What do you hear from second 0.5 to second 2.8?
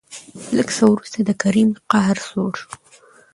لېږ څه ورورسته د کريم قهر سوړ شو.